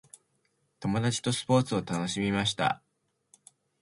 [0.79, 2.81] 友達とスポーツを楽しみました。